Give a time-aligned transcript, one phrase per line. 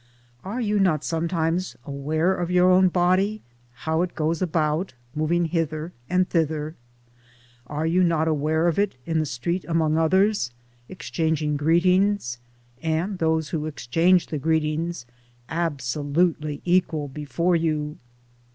[0.43, 3.43] Are you not sometimes aware of your own body
[3.85, 6.75] how it goes about, moving hither and thither?
[7.67, 10.49] are you not aware of it in the street among others,
[10.89, 12.39] exchanging greetings
[12.81, 15.05] (and those who exchange the greetings
[15.49, 17.99] absolutely equal before you)